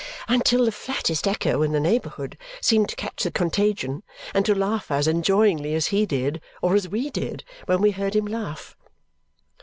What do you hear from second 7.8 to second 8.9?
we heard him laugh.